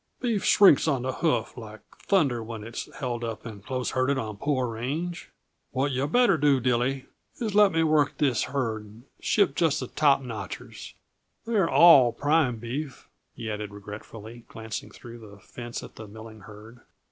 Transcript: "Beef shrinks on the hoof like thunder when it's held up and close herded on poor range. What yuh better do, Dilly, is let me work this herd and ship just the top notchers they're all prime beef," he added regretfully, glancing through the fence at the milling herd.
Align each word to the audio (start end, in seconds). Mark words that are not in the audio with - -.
"Beef 0.19 0.43
shrinks 0.43 0.87
on 0.87 1.03
the 1.03 1.11
hoof 1.13 1.55
like 1.55 1.81
thunder 1.99 2.41
when 2.43 2.63
it's 2.63 2.91
held 2.95 3.23
up 3.23 3.45
and 3.45 3.63
close 3.63 3.91
herded 3.91 4.17
on 4.17 4.35
poor 4.35 4.67
range. 4.67 5.29
What 5.69 5.91
yuh 5.91 6.07
better 6.07 6.37
do, 6.39 6.59
Dilly, 6.59 7.05
is 7.39 7.53
let 7.53 7.71
me 7.71 7.83
work 7.83 8.17
this 8.17 8.45
herd 8.45 8.83
and 8.83 9.03
ship 9.19 9.53
just 9.53 9.79
the 9.79 9.85
top 9.85 10.21
notchers 10.21 10.95
they're 11.45 11.69
all 11.69 12.11
prime 12.13 12.57
beef," 12.57 13.09
he 13.35 13.47
added 13.51 13.69
regretfully, 13.69 14.43
glancing 14.47 14.89
through 14.89 15.19
the 15.19 15.37
fence 15.37 15.83
at 15.83 15.97
the 15.97 16.07
milling 16.07 16.39
herd. 16.39 16.79